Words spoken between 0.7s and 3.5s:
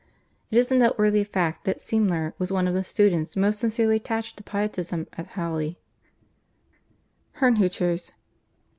a noteworthy fact that Semler was one of the students